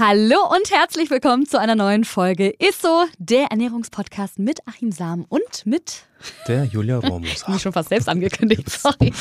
[0.00, 5.66] Hallo und herzlich willkommen zu einer neuen Folge Isso, der Ernährungspodcast mit Achim Sam und
[5.66, 6.04] mit
[6.46, 7.48] der Julia Romus.
[7.48, 9.12] Mich schon fast selbst angekündigt, sorry.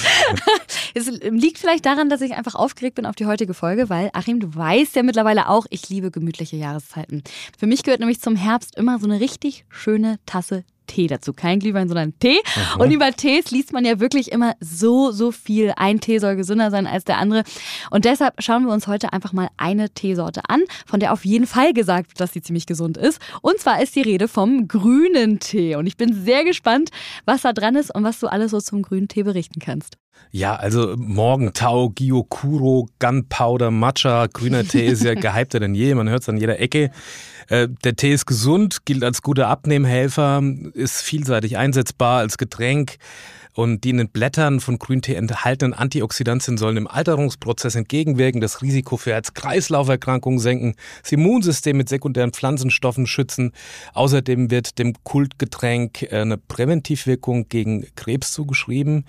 [0.93, 4.39] es liegt vielleicht daran, dass ich einfach aufgeregt bin auf die heutige Folge, weil Achim,
[4.39, 7.24] du weißt ja mittlerweile auch, ich liebe gemütliche Jahreszeiten.
[7.57, 11.33] Für mich gehört nämlich zum Herbst immer so eine richtig schöne Tasse Tee dazu.
[11.33, 12.39] Kein Glühwein, sondern Tee.
[12.75, 12.82] Mhm.
[12.82, 15.73] Und über Tees liest man ja wirklich immer so, so viel.
[15.75, 17.43] Ein Tee soll gesünder sein als der andere.
[17.91, 21.46] Und deshalb schauen wir uns heute einfach mal eine Teesorte an, von der auf jeden
[21.46, 23.21] Fall gesagt wird, dass sie ziemlich gesund ist.
[23.41, 25.75] Und zwar ist die Rede vom grünen Tee.
[25.75, 26.89] Und ich bin sehr gespannt,
[27.25, 29.97] was da dran ist und was du alles so zum grünen Tee berichten kannst.
[30.32, 35.95] Ja, also Morgentau, Gyokuro, Gunpowder, Matcha, grüner Tee ist ja gehypter denn je.
[35.95, 36.91] Man hört es an jeder Ecke.
[37.47, 42.97] Äh, der Tee ist gesund, gilt als guter Abnehmhelfer, ist vielseitig einsetzbar als Getränk.
[43.58, 48.97] Und die in den Blättern von Grüntee enthaltenen Antioxidantien sollen im Alterungsprozess entgegenwirken, das Risiko
[48.97, 53.53] für Herz-Kreislauf-Erkrankungen senken, das Immunsystem mit sekundären Pflanzenstoffen schützen.
[53.95, 59.05] Außerdem wird dem Kultgetränk äh, eine Präventivwirkung gegen Krebs zugeschrieben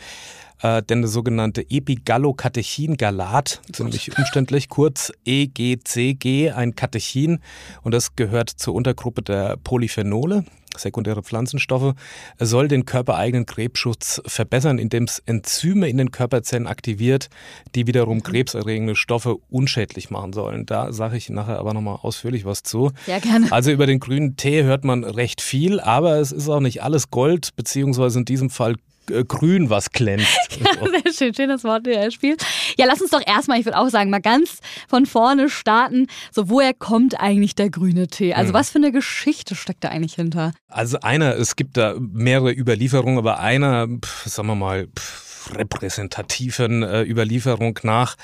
[0.62, 7.40] äh, denn das sogenannte Epigallocatechin-Galat, ziemlich umständlich, kurz EGCG, ein Katechin
[7.82, 10.46] und das gehört zur Untergruppe der Polyphenole
[10.76, 11.94] sekundäre Pflanzenstoffe,
[12.38, 17.28] soll den körpereigenen Krebsschutz verbessern, indem es Enzyme in den Körperzellen aktiviert,
[17.74, 20.66] die wiederum krebserregende Stoffe unschädlich machen sollen.
[20.66, 22.92] Da sage ich nachher aber nochmal ausführlich was zu.
[23.06, 23.50] Ja, gerne.
[23.50, 27.10] Also über den grünen Tee hört man recht viel, aber es ist auch nicht alles
[27.10, 28.76] Gold, beziehungsweise in diesem Fall
[29.26, 30.26] grün, was glänzt.
[30.58, 32.36] Ja, sehr schön, schönes Wortspiel.
[32.76, 36.08] Ja, lass uns doch erstmal, ich würde auch sagen, mal ganz von vorne starten.
[36.32, 38.34] So, woher kommt eigentlich der grüne Tee?
[38.34, 38.54] Also, hm.
[38.54, 40.52] was für eine Geschichte steckt da eigentlich hinter?
[40.68, 46.82] Also, einer, es gibt da mehrere Überlieferungen, aber einer, pf, sagen wir mal, pf, repräsentativen
[46.82, 48.16] äh, Überlieferung nach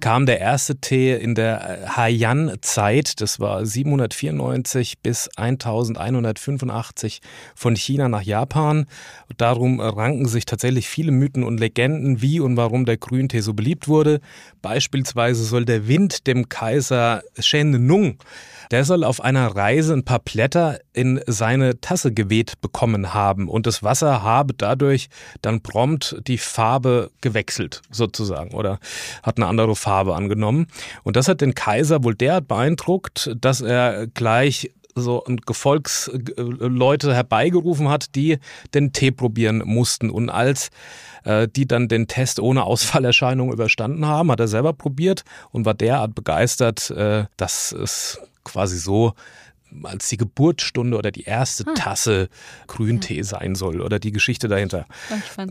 [0.00, 7.20] kam der erste Tee in der äh, Heian-Zeit, das war 794 bis 1185
[7.54, 8.86] von China nach Japan.
[9.36, 13.88] Darum ranken sich tatsächlich viele Mythen und Legenden, wie und warum der Grüntee so beliebt
[13.88, 14.20] wurde.
[14.60, 18.18] Beispielsweise soll der Wind dem Kaiser Shen Nung
[18.72, 23.66] der soll auf einer Reise ein paar Blätter in seine Tasse geweht bekommen haben und
[23.66, 25.08] das Wasser habe dadurch
[25.42, 28.80] dann prompt die Farbe gewechselt sozusagen oder
[29.22, 30.66] hat eine andere Farbe angenommen.
[31.04, 38.14] Und das hat den Kaiser wohl derart beeindruckt, dass er gleich so Gefolgsleute herbeigerufen hat,
[38.14, 38.38] die
[38.74, 40.10] den Tee probieren mussten.
[40.10, 40.70] Und als
[41.24, 45.74] äh, die dann den Test ohne Ausfallerscheinungen überstanden haben, hat er selber probiert und war
[45.74, 49.14] derart begeistert, äh, dass es quasi so
[49.84, 51.74] als die Geburtsstunde oder die erste ah.
[51.74, 52.28] Tasse
[52.66, 53.24] Grüntee ja.
[53.24, 54.86] sein soll oder die Geschichte dahinter.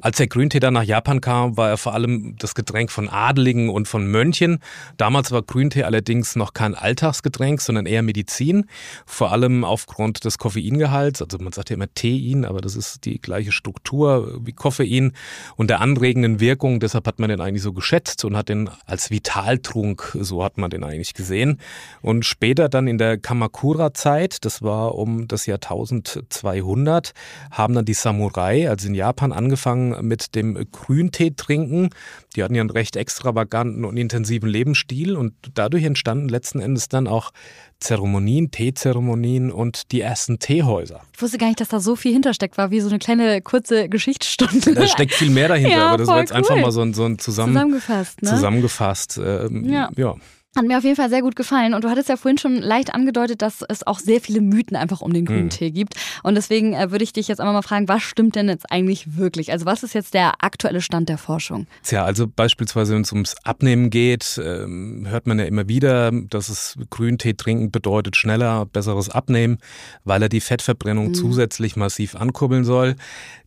[0.01, 3.69] Als der Grüntee dann nach Japan kam, war er vor allem das Getränk von Adeligen
[3.69, 4.59] und von Mönchen.
[4.97, 8.65] Damals war Grüntee allerdings noch kein Alltagsgetränk, sondern eher Medizin,
[9.05, 11.21] vor allem aufgrund des Koffeingehalts.
[11.21, 15.13] Also man sagt ja immer Tein, aber das ist die gleiche Struktur wie Koffein
[15.55, 16.79] und der anregenden Wirkung.
[16.79, 20.69] Deshalb hat man den eigentlich so geschätzt und hat den als Vitaltrunk, so hat man
[20.69, 21.59] den eigentlich gesehen.
[22.01, 27.13] Und später dann in der Kamakura-Zeit Zeit, das war um das Jahr 1200,
[27.49, 31.91] haben dann die Samurai, also in Japan, angefangen mit dem Grüntee trinken.
[32.35, 37.07] Die hatten ja einen recht extravaganten und intensiven Lebensstil und dadurch entstanden letzten Endes dann
[37.07, 37.31] auch
[37.79, 41.01] Zeremonien, Teezeremonien und die ersten Teehäuser.
[41.15, 43.87] Ich wusste gar nicht, dass da so viel hintersteckt war, wie so eine kleine kurze
[43.87, 44.73] Geschichtsstunde.
[44.73, 46.37] Da steckt viel mehr dahinter, ja, aber das war jetzt cool.
[46.37, 48.21] einfach mal so ein, so ein zusammen, zusammengefasst.
[48.21, 48.29] Ne?
[48.29, 49.19] Zusammengefasst.
[49.23, 49.89] Ähm, ja.
[49.95, 50.15] ja.
[50.53, 51.73] Hat mir auf jeden Fall sehr gut gefallen.
[51.73, 54.99] Und du hattest ja vorhin schon leicht angedeutet, dass es auch sehr viele Mythen einfach
[54.99, 55.49] um den grünen hm.
[55.49, 55.95] Tee gibt.
[56.23, 59.15] Und deswegen äh, würde ich dich jetzt einmal mal fragen, was stimmt denn jetzt eigentlich
[59.15, 59.53] wirklich?
[59.53, 61.67] Also was ist jetzt der aktuelle Stand der Forschung?
[61.83, 66.49] Tja, also beispielsweise, wenn es ums Abnehmen geht, ähm, hört man ja immer wieder, dass
[66.49, 69.57] es Grüntee trinken bedeutet schneller, besseres Abnehmen,
[70.03, 71.13] weil er die Fettverbrennung hm.
[71.13, 72.97] zusätzlich massiv ankurbeln soll.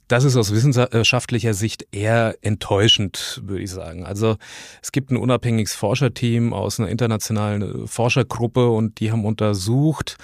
[0.08, 4.04] Das ist aus wissenschaftlicher Sicht eher enttäuschend, würde ich sagen.
[4.04, 4.36] Also
[4.82, 10.18] es gibt ein unabhängiges Forscherteam aus einer internationalen Forschergruppe und die haben untersucht,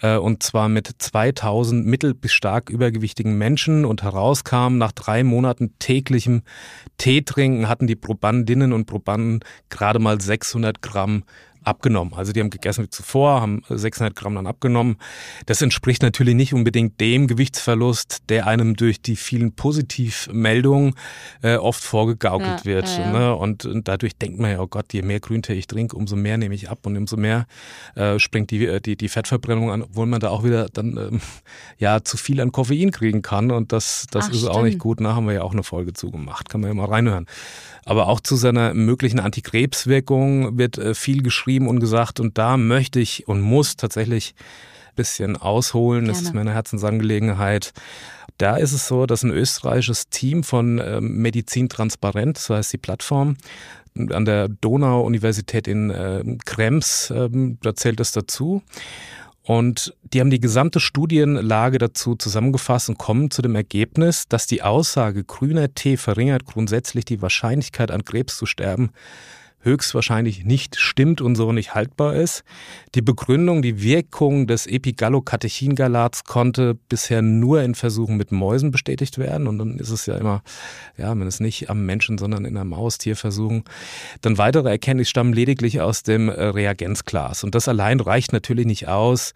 [0.00, 5.74] äh, und zwar mit 2000 mittel- bis stark übergewichtigen Menschen und herauskam, nach drei Monaten
[5.80, 6.42] täglichem
[6.98, 11.24] Teetrinken hatten die Probandinnen und Probanden gerade mal 600 Gramm
[11.64, 12.14] abgenommen.
[12.14, 14.96] Also die haben gegessen wie zuvor, haben 600 Gramm dann abgenommen.
[15.46, 20.94] Das entspricht natürlich nicht unbedingt dem Gewichtsverlust, der einem durch die vielen Positivmeldungen
[21.42, 22.88] äh, oft vorgegaukelt ja, wird.
[22.88, 23.12] Ja, ja.
[23.12, 23.34] Ne?
[23.34, 26.38] Und, und, dadurch denkt man ja, oh Gott, je mehr Grüntee ich trinke, umso mehr
[26.38, 27.46] nehme ich ab und umso mehr
[27.94, 31.20] äh, springt die, äh, die, die Fettverbrennung an, obwohl man da auch wieder dann ähm,
[31.78, 33.50] ja zu viel an Koffein kriegen kann.
[33.50, 34.54] Und das, das Ach, ist stimmt.
[34.54, 35.00] auch nicht gut.
[35.00, 36.48] Da haben wir ja auch eine Folge zugemacht.
[36.48, 37.26] Kann man ja mal reinhören.
[37.84, 42.20] Aber auch zu seiner möglichen Antikrebswirkung wird äh, viel geschrieben und gesagt.
[42.20, 44.34] Und da möchte ich und muss tatsächlich
[44.88, 46.04] ein bisschen ausholen.
[46.04, 46.12] Gerne.
[46.12, 47.72] Das ist mir eine Herzensangelegenheit.
[48.38, 52.78] Da ist es so, dass ein österreichisches Team von ähm, Medizin Transparent, so heißt die
[52.78, 53.36] Plattform,
[53.96, 58.62] an der Donau-Universität in äh, Krems, ähm, da zählt es dazu.
[59.46, 64.62] Und die haben die gesamte Studienlage dazu zusammengefasst und kommen zu dem Ergebnis, dass die
[64.62, 68.90] Aussage, grüner Tee verringert grundsätzlich die Wahrscheinlichkeit an Krebs zu sterben,
[69.64, 72.44] höchstwahrscheinlich nicht stimmt und so nicht haltbar ist.
[72.94, 79.46] Die Begründung, die Wirkung des Epigallocatechingalats konnte bisher nur in Versuchen mit Mäusen bestätigt werden.
[79.48, 80.42] Und dann ist es ja immer,
[80.96, 83.64] ja, wenn es nicht am Menschen, sondern in einem Maustierversuchen.
[84.20, 87.44] Dann weitere Erkenntnisse stammen lediglich aus dem Reagenzglas.
[87.44, 89.32] Und das allein reicht natürlich nicht aus,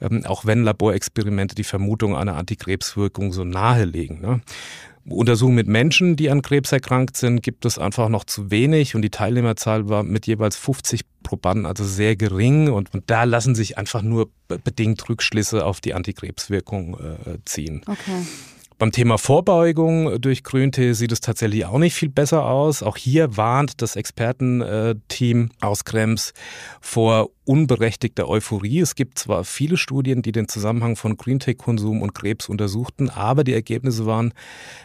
[0.00, 4.20] ähm, auch wenn Laborexperimente die Vermutung einer Antikrebswirkung so nahelegen.
[4.20, 4.40] Ne?
[5.08, 9.02] Untersuchungen mit Menschen, die an Krebs erkrankt sind, gibt es einfach noch zu wenig und
[9.02, 13.78] die Teilnehmerzahl war mit jeweils 50 Probanden also sehr gering und, und da lassen sich
[13.78, 14.30] einfach nur
[14.64, 17.82] bedingt Rückschlüsse auf die Antikrebswirkung äh, ziehen.
[17.86, 18.26] Okay.
[18.82, 22.82] Beim Thema Vorbeugung durch Grüntee sieht es tatsächlich auch nicht viel besser aus.
[22.82, 26.32] Auch hier warnt das Expertenteam aus Krems
[26.80, 28.80] vor unberechtigter Euphorie.
[28.80, 33.54] Es gibt zwar viele Studien, die den Zusammenhang von Greentee-Konsum und Krebs untersuchten, aber die
[33.54, 34.34] Ergebnisse waren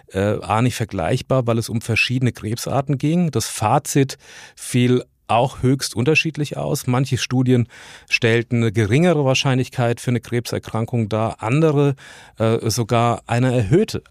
[0.09, 3.31] äh, A nicht vergleichbar, weil es um verschiedene Krebsarten ging.
[3.31, 4.19] Das Fazit
[4.55, 6.87] fiel auch höchst unterschiedlich aus.
[6.87, 7.67] Manche Studien
[8.09, 11.95] stellten eine geringere Wahrscheinlichkeit für eine Krebserkrankung dar, andere
[12.37, 14.03] äh, sogar eine erhöhte.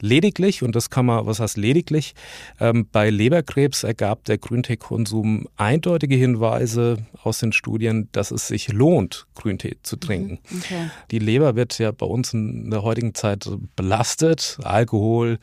[0.00, 2.14] Lediglich, und das kann man, was heißt lediglich,
[2.58, 9.26] ähm, bei Leberkrebs ergab der Grünteekonsum eindeutige Hinweise aus den Studien, dass es sich lohnt,
[9.34, 10.38] Grüntee zu trinken.
[10.48, 10.90] Mhm, okay.
[11.10, 14.58] Die Leber wird ja bei uns in der heutigen Zeit belastet.
[14.62, 15.38] Alkohol,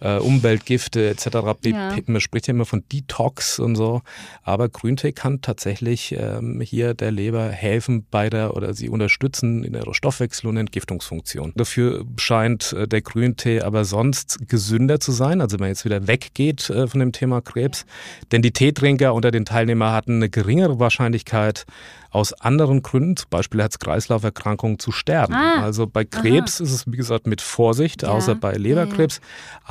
[0.00, 1.26] äh, Umweltgifte etc.
[1.64, 1.96] Ja.
[2.06, 4.02] Man spricht ja immer von Detox und so.
[4.42, 9.72] Aber Grüntee kann tatsächlich ähm, hier der Leber helfen bei der oder sie unterstützen in
[9.72, 11.52] der Stoffwechsel- und Entgiftungsfunktion.
[11.56, 15.84] Dafür scheint äh, der Grüntee aber sonst sonst gesünder zu sein, also wenn man jetzt
[15.84, 17.84] wieder weggeht äh, von dem Thema Krebs.
[18.32, 21.66] Denn die Teetrinker unter den Teilnehmern hatten eine geringere Wahrscheinlichkeit,
[22.10, 25.34] aus anderen Gründen, zum Beispiel Herz-Kreislauf-Erkrankungen, zu sterben.
[25.34, 26.64] Ah, also bei Krebs aha.
[26.64, 29.16] ist es, wie gesagt, mit Vorsicht, ja, außer bei Leberkrebs.
[29.16, 29.22] Ja,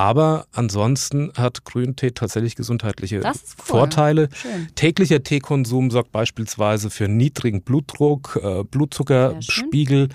[0.04, 0.10] ja.
[0.10, 3.32] Aber ansonsten hat Grüntee tatsächlich gesundheitliche cool.
[3.58, 4.30] Vorteile.
[4.34, 4.70] Schön.
[4.76, 10.10] Täglicher Teekonsum sorgt beispielsweise für niedrigen Blutdruck, äh, Blutzuckerspiegel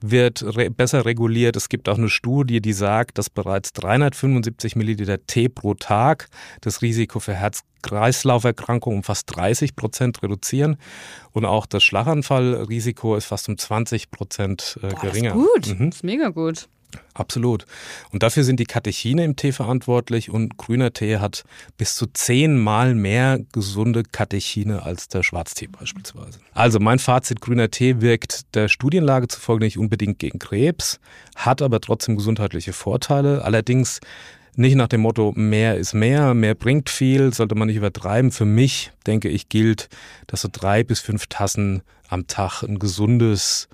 [0.00, 1.56] wird re besser reguliert.
[1.56, 6.28] Es gibt auch eine Studie, die sagt, dass bereits 375 Milliliter Tee pro Tag
[6.60, 10.76] das Risiko für Herz Kreislauferkrankungen um fast 30 Prozent reduzieren
[11.32, 15.34] und auch das Schlaganfallrisiko ist fast um 20 Prozent äh, geringer.
[15.34, 15.90] Das ist gut, mhm.
[15.90, 16.68] das ist mega gut.
[17.14, 17.66] Absolut.
[18.12, 21.44] Und dafür sind die Katechine im Tee verantwortlich und grüner Tee hat
[21.76, 26.38] bis zu zehnmal mehr gesunde Katechine als der Schwarztee beispielsweise.
[26.54, 31.00] Also mein Fazit, grüner Tee wirkt der Studienlage zufolge nicht unbedingt gegen Krebs,
[31.36, 33.44] hat aber trotzdem gesundheitliche Vorteile.
[33.44, 34.00] Allerdings
[34.58, 38.30] nicht nach dem Motto, mehr ist mehr, mehr bringt viel, sollte man nicht übertreiben.
[38.30, 39.88] Für mich, denke ich, gilt,
[40.26, 43.68] dass so drei bis fünf Tassen am Tag ein gesundes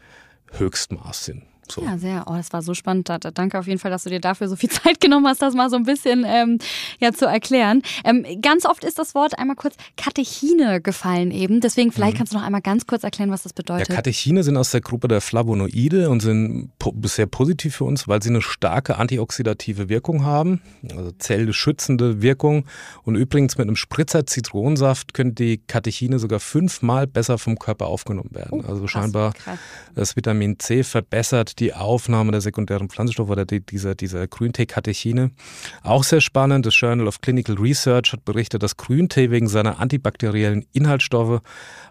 [0.52, 1.42] Höchstmaß sind.
[1.70, 1.82] So.
[1.82, 2.24] Ja, sehr.
[2.26, 3.08] Oh, das war so spannend.
[3.34, 5.70] Danke auf jeden Fall, dass du dir dafür so viel Zeit genommen hast, das mal
[5.70, 6.58] so ein bisschen ähm,
[7.00, 7.82] ja, zu erklären.
[8.04, 11.60] Ähm, ganz oft ist das Wort einmal kurz Katechine gefallen eben.
[11.60, 12.18] Deswegen vielleicht mhm.
[12.18, 13.88] kannst du noch einmal ganz kurz erklären, was das bedeutet.
[13.88, 18.08] Ja, Katechine sind aus der Gruppe der Flavonoide und sind po bisher positiv für uns,
[18.08, 22.64] weil sie eine starke antioxidative Wirkung haben, also zellschützende Wirkung.
[23.02, 28.30] Und übrigens mit einem Spritzer Zitronensaft können die Katechine sogar fünfmal besser vom Körper aufgenommen
[28.32, 28.62] werden.
[28.64, 29.58] Oh, also scheinbar krass.
[29.94, 35.30] das Vitamin C verbessert die Aufnahme der sekundären Pflanzenstoffe oder die, dieser, dieser Grüntee-Katechine.
[35.82, 40.66] Auch sehr spannend, das Journal of Clinical Research hat berichtet, dass Grüntee wegen seiner antibakteriellen
[40.72, 41.40] Inhaltsstoffe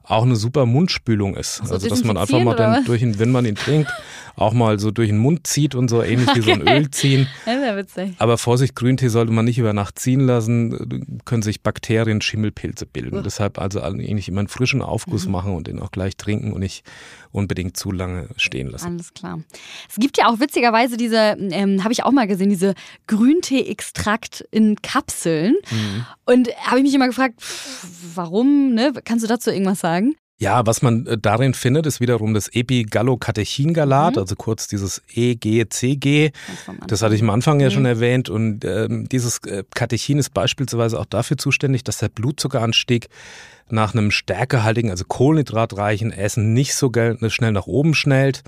[0.03, 1.61] auch eine super Mundspülung ist.
[1.61, 3.89] Also, also dass man einfach mal dann durch den, wenn man ihn trinkt,
[4.35, 6.39] auch mal so durch den Mund zieht und so, ähnlich okay.
[6.39, 7.27] wie so ein Öl ziehen.
[8.17, 13.19] Aber Vorsicht, Grüntee sollte man nicht über Nacht ziehen lassen, können sich Bakterien, Schimmelpilze bilden.
[13.19, 13.21] Uh.
[13.21, 15.31] Deshalb also eigentlich immer einen frischen Aufguss mhm.
[15.31, 16.83] machen und den auch gleich trinken und nicht
[17.31, 18.87] unbedingt zu lange stehen lassen.
[18.87, 19.39] Alles klar.
[19.89, 22.73] Es gibt ja auch witzigerweise diese, ähm, habe ich auch mal gesehen, diese
[23.07, 25.55] Grüntee-Extrakt in Kapseln.
[25.71, 26.05] Mhm.
[26.25, 27.41] Und habe ich mich immer gefragt,
[28.15, 28.93] warum, ne?
[29.03, 30.15] Kannst du dazu irgendwas sagen?
[30.39, 34.19] Ja, was man äh, darin findet, ist wiederum das Epigallocatechingalat, mhm.
[34.19, 36.31] also kurz dieses EGCG.
[36.87, 37.71] Das hatte ich am Anfang ja mhm.
[37.71, 38.29] schon erwähnt.
[38.29, 43.07] Und ähm, dieses äh, Katechin ist beispielsweise auch dafür zuständig, dass der Blutzuckeranstieg
[43.69, 48.43] nach einem stärkehaltigen, also kohlenhydratreichen Essen nicht so schnell nach oben schnellt,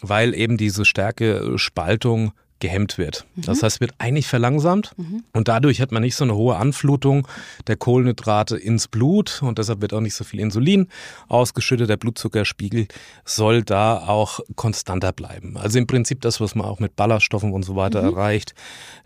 [0.00, 2.32] weil eben diese Stärke-Spaltung
[2.62, 3.26] gehemmt wird.
[3.34, 3.42] Mhm.
[3.42, 5.24] Das heißt, wird eigentlich verlangsamt mhm.
[5.32, 7.26] und dadurch hat man nicht so eine hohe Anflutung
[7.66, 10.86] der Kohlenhydrate ins Blut und deshalb wird auch nicht so viel Insulin
[11.28, 11.90] ausgeschüttet.
[11.90, 12.86] Der Blutzuckerspiegel
[13.24, 15.56] soll da auch konstanter bleiben.
[15.56, 18.10] Also im Prinzip das, was man auch mit Ballaststoffen und so weiter mhm.
[18.10, 18.54] erreicht,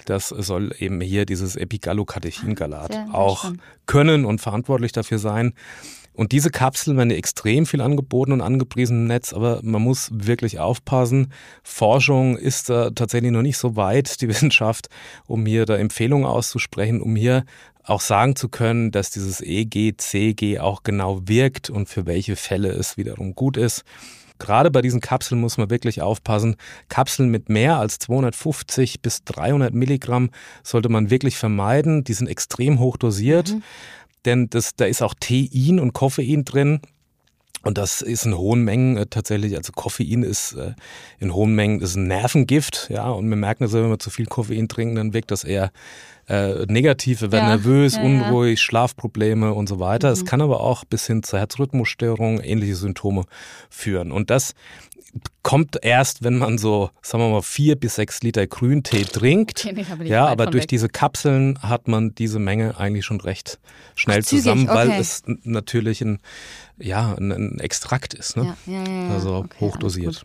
[0.04, 3.52] das soll eben hier dieses Epigallocatechingalat auch
[3.86, 5.54] können und verantwortlich dafür sein.
[6.16, 10.58] Und diese Kapseln werden extrem viel angeboten und angepriesen im Netz, aber man muss wirklich
[10.58, 11.30] aufpassen.
[11.62, 14.88] Forschung ist da tatsächlich noch nicht so weit, die Wissenschaft,
[15.26, 17.44] um hier da Empfehlungen auszusprechen, um hier
[17.84, 22.96] auch sagen zu können, dass dieses EGCG auch genau wirkt und für welche Fälle es
[22.96, 23.84] wiederum gut ist.
[24.38, 26.56] Gerade bei diesen Kapseln muss man wirklich aufpassen.
[26.88, 30.30] Kapseln mit mehr als 250 bis 300 Milligramm
[30.62, 32.04] sollte man wirklich vermeiden.
[32.04, 33.52] Die sind extrem hoch dosiert.
[33.52, 33.62] Mhm
[34.26, 36.80] denn das, da ist auch Tein und Koffein drin.
[37.62, 40.74] Und das ist in hohen Mengen äh, tatsächlich, also Koffein ist äh,
[41.18, 44.26] in hohen Mengen ist ein Nervengift, ja, und wir merken das, wenn wir zu viel
[44.26, 45.72] Koffein trinken, dann wirkt das eher
[46.28, 48.64] äh, negativ, wir werden ja, nervös, ja, unruhig, ja.
[48.64, 50.08] Schlafprobleme und so weiter.
[50.08, 50.12] Mhm.
[50.12, 53.24] Es kann aber auch bis hin zur Herzrhythmusstörung ähnliche Symptome
[53.68, 54.12] führen.
[54.12, 54.54] Und das
[55.42, 59.64] kommt erst, wenn man so, sagen wir mal, vier bis sechs Liter Grüntee trinkt.
[59.64, 60.68] Okay, ja, aber durch weg.
[60.68, 63.58] diese Kapseln hat man diese Menge eigentlich schon recht
[63.94, 64.74] schnell Ach, zusammen, okay.
[64.74, 66.20] weil es natürlich ein,
[66.78, 68.56] ja, ein, ein Extrakt ist, ne?
[68.66, 70.24] Ja, ja, ja, also okay, hochdosiert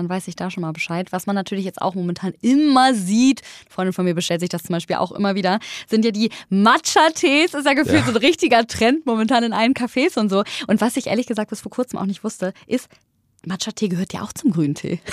[0.00, 1.12] dann weiß ich da schon mal Bescheid.
[1.12, 4.62] Was man natürlich jetzt auch momentan immer sieht, eine Freundin von mir bestellt sich das
[4.62, 7.54] zum Beispiel auch immer wieder, sind ja die Matcha-Tees.
[7.54, 8.06] Ist ja gefühlt ja.
[8.06, 10.42] so ein richtiger Trend momentan in allen Cafés und so.
[10.66, 12.88] Und was ich ehrlich gesagt bis vor kurzem auch nicht wusste, ist,
[13.46, 15.00] Matcha-Tee gehört ja auch zum Grüntee.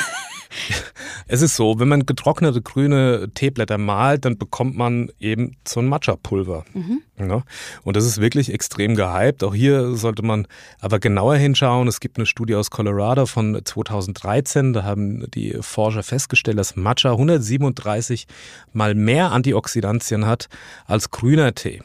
[1.27, 5.87] Es ist so, wenn man getrocknete grüne Teeblätter malt, dann bekommt man eben so ein
[5.87, 6.63] Matcha-Pulver.
[6.73, 7.01] Mhm.
[7.19, 7.43] Ja,
[7.83, 9.43] und das ist wirklich extrem gehypt.
[9.43, 10.47] Auch hier sollte man
[10.79, 11.87] aber genauer hinschauen.
[11.87, 14.73] Es gibt eine Studie aus Colorado von 2013.
[14.73, 18.27] Da haben die Forscher festgestellt, dass Matcha 137
[18.71, 20.47] mal mehr Antioxidantien hat
[20.85, 21.81] als grüner Tee.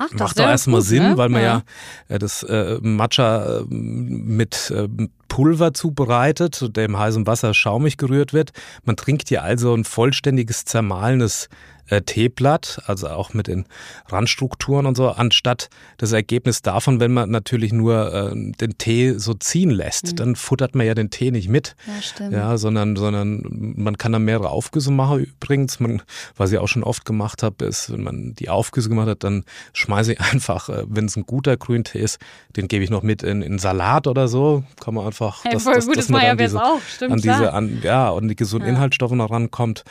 [0.00, 1.16] Ach, das Macht doch erstmal Sinn, ne?
[1.16, 1.62] weil man ja,
[2.08, 4.88] ja äh, das äh, Matcha äh, mit äh,
[5.28, 8.52] Pulver zubereitet, der im heißen Wasser schaumig gerührt wird.
[8.84, 11.48] Man trinkt hier also ein vollständiges zermahlenes
[11.90, 13.66] äh, Teeblatt, also auch mit den
[14.08, 19.34] Randstrukturen und so, anstatt das Ergebnis davon, wenn man natürlich nur äh, den Tee so
[19.34, 20.16] ziehen lässt, mhm.
[20.16, 22.32] dann futtert man ja den Tee nicht mit, ja, stimmt.
[22.32, 23.42] ja, sondern, sondern
[23.76, 25.20] man kann da mehrere Aufgüsse machen.
[25.20, 26.02] Übrigens, man,
[26.36, 29.44] was ich auch schon oft gemacht habe, ist, wenn man die Aufgüsse gemacht hat, dann
[29.72, 32.18] schmeiße ich einfach, äh, wenn es ein guter Grüntee ist,
[32.56, 35.74] den gebe ich noch mit in, in Salat oder so, kann man einfach, hey, voll
[35.74, 36.80] das, gut, das man an diese, auch.
[36.82, 38.74] Stimmt, an diese, an, ja, und die gesunden ja.
[38.74, 39.84] Inhaltsstoffe noch rankommt.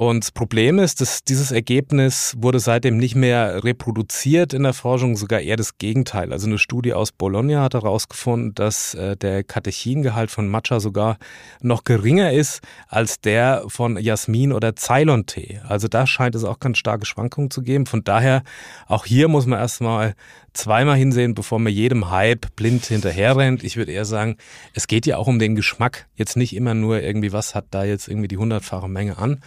[0.00, 5.14] Und das Problem ist, dass dieses Ergebnis wurde seitdem nicht mehr reproduziert in der Forschung,
[5.14, 6.32] sogar eher das Gegenteil.
[6.32, 11.18] Also eine Studie aus Bologna hat herausgefunden, dass äh, der Katechingehalt von Matcha sogar
[11.60, 15.60] noch geringer ist als der von Jasmin oder Ceylon-Tee.
[15.68, 17.84] Also da scheint es auch ganz starke Schwankungen zu geben.
[17.84, 18.42] Von daher,
[18.86, 20.14] auch hier muss man erstmal
[20.52, 23.62] zweimal hinsehen, bevor man jedem Hype blind hinterherrennt.
[23.62, 24.36] Ich würde eher sagen,
[24.74, 26.08] es geht ja auch um den Geschmack.
[26.16, 29.40] Jetzt nicht immer nur irgendwie, was hat da jetzt irgendwie die hundertfache Menge an,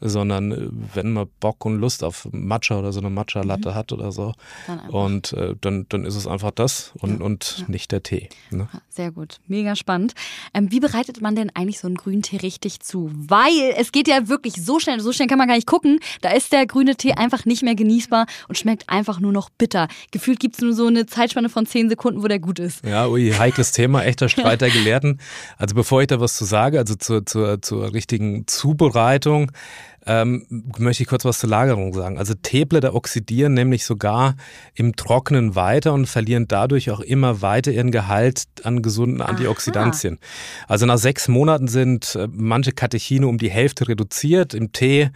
[0.00, 3.74] sondern äh, wenn man Bock und Lust auf Matcha oder so eine Matcha-Latte mhm.
[3.74, 4.34] hat oder so.
[4.88, 7.26] und äh, dann, dann ist es einfach das und, ja.
[7.26, 7.64] und ja.
[7.68, 8.28] nicht der Tee.
[8.50, 8.68] Ne?
[8.88, 10.14] Sehr gut, mega spannend.
[10.54, 13.10] Ähm, wie bereitet man denn eigentlich so einen grünen Tee richtig zu?
[13.12, 16.00] Weil es geht ja wirklich so schnell, so schnell kann man gar nicht gucken.
[16.20, 19.88] Da ist der grüne Tee einfach nicht mehr genießbar und schmeckt einfach nur noch bitter.
[20.10, 22.84] Gefühlt gibt es nur so eine Zeitspanne von zehn Sekunden, wo der gut ist.
[22.84, 25.20] Ja, ui, heikles Thema, echter Streit der Gelehrten.
[25.58, 29.52] Also bevor ich da was zu sage, also zur, zur, zur richtigen Zubereitung,
[30.06, 30.46] ähm,
[30.78, 32.18] möchte ich kurz was zur Lagerung sagen.
[32.18, 34.36] Also Teeblätter oxidieren nämlich sogar
[34.74, 40.14] im Trocknen weiter und verlieren dadurch auch immer weiter ihren Gehalt an gesunden Antioxidantien.
[40.14, 40.20] Aha.
[40.68, 44.54] Also nach sechs Monaten sind äh, manche Katechine um die Hälfte reduziert.
[44.54, 45.10] Im Tee,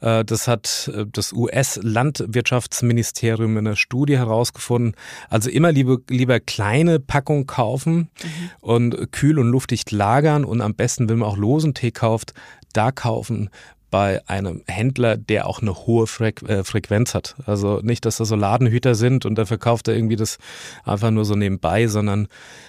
[0.00, 4.94] äh, das hat äh, das US-Landwirtschaftsministerium in einer Studie herausgefunden.
[5.28, 8.50] Also immer lieber, lieber kleine Packungen kaufen mhm.
[8.60, 12.32] und kühl und luftig lagern und am besten, wenn man auch losen Tee kauft,
[12.72, 13.50] da kaufen,
[13.90, 17.34] bei einem Händler, der auch eine hohe Frequ äh, Frequenz hat.
[17.46, 20.38] Also nicht, dass da so Ladenhüter sind und da verkauft er irgendwie das
[20.84, 22.28] einfach nur so nebenbei, sondern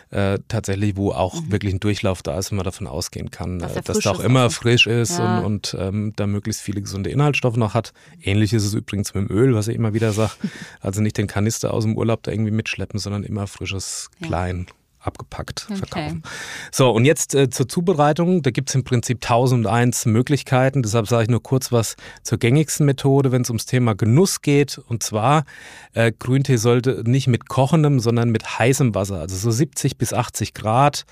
[0.10, 1.52] äh, tatsächlich, wo auch mhm.
[1.52, 4.20] wirklich ein Durchlauf da ist und man davon ausgehen kann, dass, äh, dass da auch
[4.20, 4.52] immer auch.
[4.52, 5.40] frisch ist ja.
[5.40, 7.94] und, und ähm, da möglichst viele gesunde Inhaltsstoffe noch hat.
[8.22, 10.32] Ähnlich ist es übrigens mit dem Öl, was ich immer wieder sage.
[10.80, 14.28] Also nicht den Kanister aus dem Urlaub da irgendwie mitschleppen, sondern immer frisches, ja.
[14.28, 14.68] klein
[15.02, 15.78] abgepackt okay.
[15.78, 16.24] verkaufen.
[16.72, 18.42] So, und jetzt äh, zur Zubereitung.
[18.42, 20.84] Da gibt es im Prinzip 1001 Möglichkeiten.
[20.84, 24.78] Deshalb sage ich nur kurz was zur gängigsten Methode, wenn es ums Thema Genuss geht.
[24.78, 25.46] Und zwar,
[25.94, 30.54] äh, Grüntee sollte nicht mit kochendem, sondern mit heißem Wasser, also so 70 bis 80
[30.54, 31.06] Grad,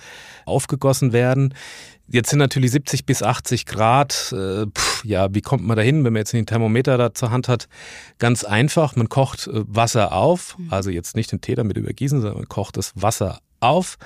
[0.46, 1.54] aufgegossen werden.
[2.12, 4.34] Jetzt sind natürlich 70 bis 80 Grad.
[4.34, 7.30] Äh, pff, ja, wie kommt man da hin, wenn man jetzt einen Thermometer da zur
[7.30, 7.68] Hand hat?
[8.18, 10.74] Ganz einfach, man kocht äh, Wasser auf, mhm.
[10.74, 13.98] also jetzt nicht den Tee damit übergießen, sondern man kocht das Wasser auf,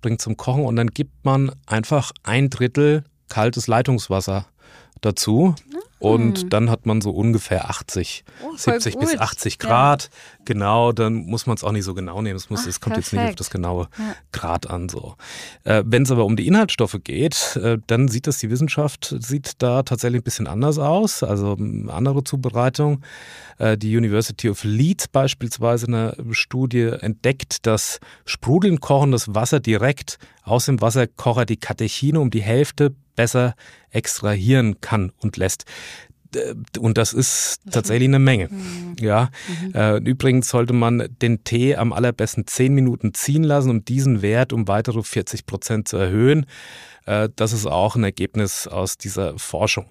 [0.00, 4.46] bringt zum Kochen und dann gibt man einfach ein Drittel kaltes Leitungswasser
[5.00, 5.54] dazu.
[5.98, 6.50] Und hm.
[6.50, 9.02] dann hat man so ungefähr 80, oh, 70 gut.
[9.02, 10.04] bis 80 Grad.
[10.04, 10.08] Ja.
[10.44, 12.36] Genau, dann muss man es auch nicht so genau nehmen.
[12.36, 13.12] Es, muss, es kommt perfekt.
[13.12, 14.14] jetzt nicht auf das genaue ja.
[14.30, 14.90] Grad an.
[14.90, 15.16] So.
[15.64, 19.62] Äh, Wenn es aber um die Inhaltsstoffe geht, äh, dann sieht das die Wissenschaft, sieht
[19.62, 21.22] da tatsächlich ein bisschen anders aus.
[21.22, 21.56] Also
[21.88, 23.02] andere Zubereitung.
[23.58, 30.66] Äh, die University of Leeds beispielsweise eine Studie entdeckt, dass sprudelnd kochendes Wasser direkt aus
[30.66, 33.54] dem Wasserkocher die Katechine um die Hälfte besser
[33.90, 35.64] extrahieren kann und lässt.
[36.78, 38.48] Und das ist tatsächlich eine Menge.
[38.48, 38.96] Mhm.
[39.00, 39.30] Ja.
[39.62, 39.74] Mhm.
[39.74, 44.52] Äh, übrigens sollte man den Tee am allerbesten zehn Minuten ziehen lassen, um diesen Wert
[44.52, 46.46] um weitere 40 Prozent zu erhöhen.
[47.06, 49.86] Äh, das ist auch ein Ergebnis aus dieser Forschung.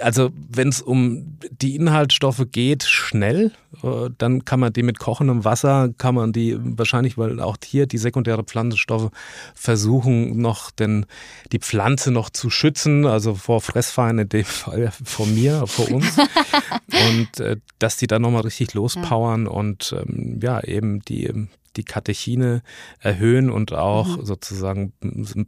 [0.00, 3.52] Also wenn es um die Inhaltsstoffe geht, schnell,
[3.82, 7.86] äh, dann kann man die mit kochendem Wasser, kann man die wahrscheinlich, weil auch hier
[7.86, 9.10] die sekundäre Pflanzenstoffe
[9.54, 11.06] versuchen noch denn
[11.52, 16.16] die Pflanze noch zu schützen, also vor Fressfeinden in dem Fall vor mir, vor uns.
[17.08, 22.62] und äh, dass die dann nochmal richtig lospowern und ähm, ja, eben die die Katechine
[22.98, 24.24] erhöhen und auch mhm.
[24.24, 24.92] sozusagen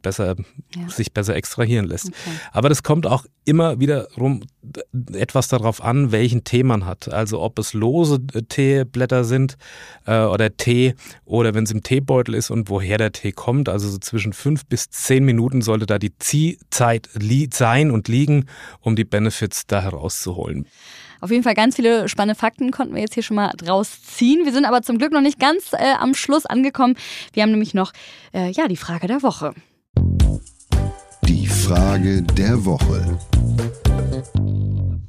[0.03, 0.37] besser,
[0.75, 0.89] ja.
[0.89, 2.09] sich besser extrahieren lässt.
[2.09, 2.37] Okay.
[2.53, 4.45] Aber das kommt auch immer wiederum
[5.13, 7.13] etwas darauf an, welchen Tee man hat.
[7.13, 9.57] Also ob es lose Teeblätter sind
[10.07, 13.69] äh, oder Tee oder wenn es im Teebeutel ist und woher der Tee kommt.
[13.69, 17.09] Also so zwischen fünf bis zehn Minuten sollte da die Ziehzeit
[17.53, 18.47] sein und liegen,
[18.81, 20.67] um die Benefits da herauszuholen.
[21.23, 24.45] Auf jeden Fall ganz viele spannende Fakten konnten wir jetzt hier schon mal draus ziehen.
[24.45, 26.97] Wir sind aber zum Glück noch nicht ganz äh, am Schluss angekommen.
[27.33, 27.93] Wir haben nämlich noch
[28.35, 29.55] äh, ja, die Frage der Woche.
[31.29, 33.21] Die Frage der Woche.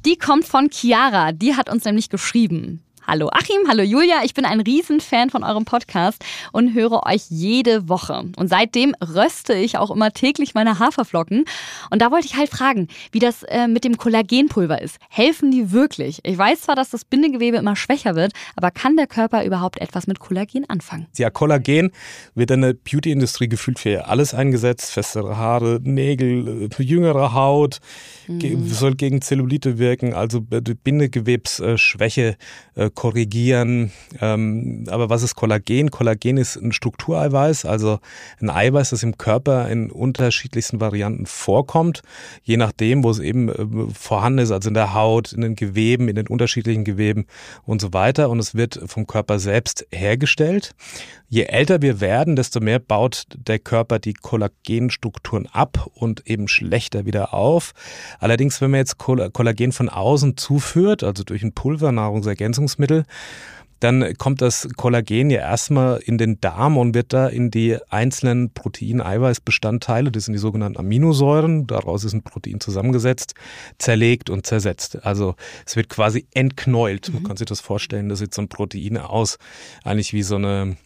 [0.06, 1.32] Die kommt von Chiara.
[1.32, 2.84] Die hat uns nämlich geschrieben.
[3.06, 4.22] Hallo Achim, hallo Julia.
[4.24, 8.24] Ich bin ein Riesenfan von eurem Podcast und höre euch jede Woche.
[8.36, 11.44] Und seitdem röste ich auch immer täglich meine Haferflocken.
[11.90, 14.96] Und da wollte ich halt fragen, wie das äh, mit dem Kollagenpulver ist.
[15.10, 16.20] Helfen die wirklich?
[16.22, 20.06] Ich weiß zwar, dass das Bindegewebe immer schwächer wird, aber kann der Körper überhaupt etwas
[20.06, 21.06] mit Kollagen anfangen?
[21.18, 21.92] Ja, Kollagen
[22.34, 24.92] wird in der Beauty-Industrie gefühlt für alles eingesetzt.
[24.92, 27.80] Festere Haare, Nägel, äh, jüngere Haut,
[28.28, 28.66] mhm.
[28.66, 32.38] soll gegen Zellulite wirken, also Bindegewebsschwäche
[32.76, 33.92] äh, korrigieren.
[34.20, 35.90] Ähm, aber was ist Kollagen?
[35.90, 37.98] Kollagen ist ein Struktureiweiß, also
[38.40, 42.02] ein Eiweiß, das im Körper in unterschiedlichsten Varianten vorkommt,
[42.42, 46.08] je nachdem, wo es eben äh, vorhanden ist, also in der Haut, in den Geweben,
[46.08, 47.26] in den unterschiedlichen Geweben
[47.64, 48.30] und so weiter.
[48.30, 50.74] Und es wird vom Körper selbst hergestellt.
[51.28, 57.06] Je älter wir werden, desto mehr baut der Körper die Kollagenstrukturen ab und eben schlechter
[57.06, 57.72] wieder auf.
[58.20, 62.83] Allerdings, wenn man jetzt Kollagen von außen zuführt, also durch ein Pulver, Nahrungsergänzungsmittel,
[63.84, 68.50] dann kommt das Kollagen ja erstmal in den Darm und wird da in die einzelnen
[68.54, 73.34] Protein-Eiweiß-Bestandteile, das sind die sogenannten Aminosäuren, daraus ist ein Protein zusammengesetzt,
[73.78, 75.04] zerlegt und zersetzt.
[75.04, 75.34] Also
[75.66, 77.08] es wird quasi entknäult.
[77.08, 77.14] Mhm.
[77.14, 79.36] Man kann sich das vorstellen, das sieht so ein Protein aus,
[79.82, 80.78] eigentlich wie so eine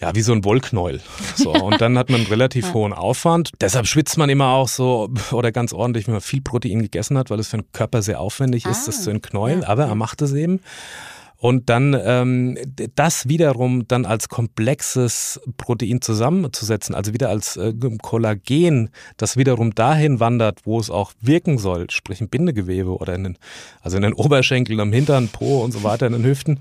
[0.00, 1.00] ja, wie so ein Wollknäuel.
[1.36, 2.74] So, und dann hat man einen relativ ja.
[2.74, 3.50] hohen Aufwand.
[3.60, 7.30] Deshalb schwitzt man immer auch so oder ganz ordentlich, wenn man viel Protein gegessen hat,
[7.30, 9.62] weil es für den Körper sehr aufwendig ist, ah, das zu entknäulen.
[9.62, 9.68] Ja.
[9.68, 10.60] Aber er macht es eben.
[11.40, 12.58] Und dann ähm,
[12.96, 17.72] das wiederum dann als komplexes Protein zusammenzusetzen, also wieder als äh,
[18.02, 23.24] Kollagen, das wiederum dahin wandert, wo es auch wirken soll, sprich im Bindegewebe oder in
[23.24, 23.38] den,
[23.80, 26.60] also in den Oberschenkeln, am Hintern, Po und so weiter, in den Hüften,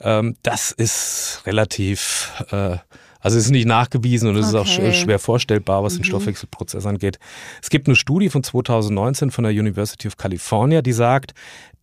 [0.00, 2.76] ähm, das ist relativ äh,
[3.22, 4.48] Also es ist nicht nachgewiesen und es Okay.
[4.48, 7.18] ist auch sch schwer vorstellbar, was den Stoffwechselprozess angeht.
[7.62, 11.34] Es gibt eine Studie von 2019 von der University of California, die sagt,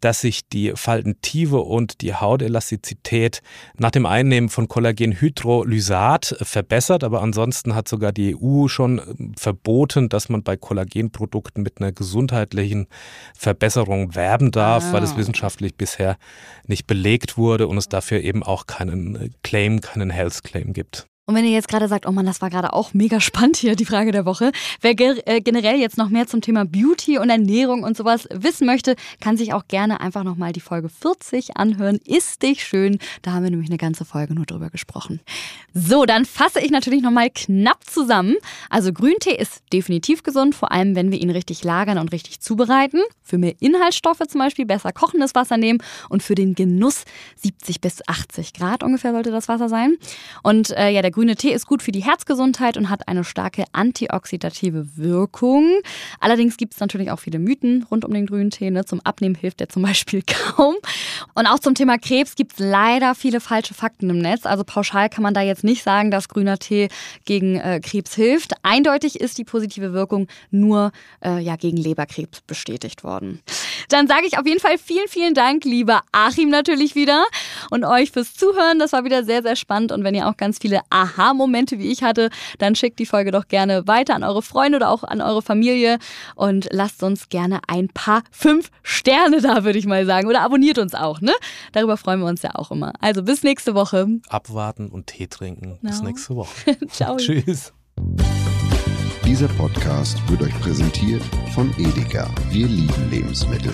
[0.02, 3.42] dass sich die Faltentive und die Hautelastizität
[3.78, 10.10] nach dem Einnehmen von Kollagenhydrolysat verbessert, aber ansonsten hat sogar die EU schon ähm, verboten,
[10.10, 12.88] dass man bei Kollagenprodukten mit einer gesundheitlichen
[13.36, 15.18] Verbesserung werben darf, weil es Ah.
[15.18, 16.18] wissenschaftlich bisher
[16.68, 21.08] nicht belegt wurde und es dafür eben auch keinen äh, Claim, keinen Health Claim gibt.
[21.30, 23.76] Und wenn ihr jetzt gerade sagt, oh Mann, das war gerade auch mega spannend hier,
[23.76, 24.54] die Frage der Woche.
[24.80, 24.94] Wer
[25.28, 29.36] äh, generell jetzt noch mehr zum Thema Beauty und Ernährung und sowas wissen möchte, kann
[29.36, 32.00] sich auch gerne einfach nochmal die Folge 40 anhören.
[32.06, 32.98] Ist dich schön.
[33.24, 35.20] Da haben wir nämlich eine ganze Folge nur drüber gesprochen.
[35.74, 38.38] So, dann fasse ich natürlich nochmal knapp zusammen.
[38.70, 43.02] Also Grüntee ist definitiv gesund, vor allem wenn wir ihn richtig lagern und richtig zubereiten.
[43.22, 47.04] Für mehr Inhaltsstoffe zum Beispiel besser kochendes Wasser nehmen und für den Genuss
[47.36, 49.98] 70 bis 80 Grad ungefähr sollte das Wasser sein.
[50.42, 53.64] Und äh, ja, der grüne Tee ist gut für die Herzgesundheit und hat eine starke
[53.72, 55.80] antioxidative Wirkung.
[56.20, 58.70] Allerdings gibt es natürlich auch viele Mythen rund um den grünen Tee.
[58.70, 58.86] Ne?
[58.86, 60.22] Zum Abnehmen hilft der zum Beispiel
[60.56, 60.76] kaum.
[61.34, 64.46] Und auch zum Thema Krebs gibt es leider viele falsche Fakten im Netz.
[64.46, 66.88] Also pauschal kann man da jetzt nicht sagen, dass grüner Tee
[67.26, 68.54] gegen äh, Krebs hilft.
[68.62, 70.92] Eindeutig ist die positive Wirkung nur
[71.26, 73.42] äh, ja, gegen Leberkrebs bestätigt worden.
[73.90, 77.26] Dann sage ich auf jeden Fall vielen, vielen Dank, lieber Achim natürlich wieder
[77.72, 78.78] und euch fürs Zuhören.
[78.78, 79.92] Das war wieder sehr, sehr spannend.
[79.92, 83.48] Und wenn ihr auch ganz viele Aha-Momente wie ich hatte, dann schickt die Folge doch
[83.48, 85.98] gerne weiter an eure Freunde oder auch an eure Familie
[86.36, 90.28] und lasst uns gerne ein paar fünf Sterne da, würde ich mal sagen.
[90.28, 91.34] Oder abonniert uns auch, ne?
[91.74, 92.93] Darüber freuen wir uns ja auch immer.
[93.02, 94.08] Also bis nächste Woche.
[94.30, 95.80] Abwarten und Tee trinken.
[95.82, 96.10] Bis Genau.
[96.10, 96.78] nächste Woche.
[96.89, 97.17] Ciao.
[97.17, 97.74] Tschüss.
[99.26, 101.22] Dieser Podcast wird euch präsentiert
[101.54, 102.30] von Edeka.
[102.50, 103.74] Wir lieben Lebensmittel.